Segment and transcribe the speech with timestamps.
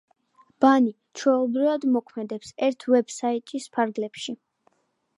[0.63, 4.39] ბანი, ჩვეულებრივ, მოქმედებს ერთი ვებ–საიტის ფარგლებში.